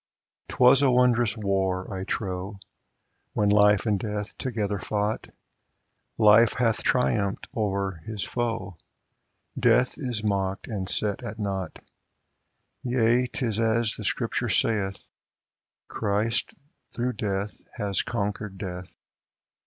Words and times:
'Twas 0.47 0.81
a 0.81 0.89
wondrous 0.89 1.37
war, 1.37 1.93
I 1.95 2.05
trow, 2.05 2.57
When 3.33 3.49
Life 3.49 3.85
and 3.85 3.99
Death 3.99 4.35
together 4.39 4.79
fought; 4.79 5.27
Life 6.17 6.53
hath 6.53 6.81
triumphed 6.81 7.47
o'er 7.55 8.01
his 8.07 8.23
foe, 8.23 8.77
Death 9.59 9.99
is 9.99 10.23
mocked 10.23 10.67
and 10.67 10.89
set 10.89 11.21
at 11.23 11.37
nought 11.37 11.77
\ 12.35 12.83
Yea, 12.83 13.27
'tis 13.27 13.59
as 13.59 13.93
the 13.93 14.03
Scripture 14.03 14.49
saith, 14.49 14.97
Christ 15.87 16.55
through 16.95 17.13
death 17.13 17.61
has 17.77 18.01
conquered 18.01 18.57
Death. 18.57 18.91